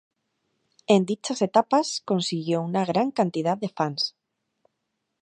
En 0.95 1.05
dichas 1.11 1.43
etapas 1.43 2.01
consiguió 2.03 2.63
una 2.63 2.83
gran 2.85 3.11
cantidad 3.11 3.55
de 3.55 3.69
fans. 3.69 4.15